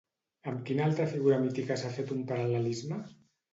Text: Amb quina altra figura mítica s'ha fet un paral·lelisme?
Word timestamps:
Amb 0.51 0.63
quina 0.69 0.83
altra 0.91 1.07
figura 1.11 1.37
mítica 1.45 1.79
s'ha 1.83 1.93
fet 2.01 2.17
un 2.19 2.25
paral·lelisme? 2.35 3.01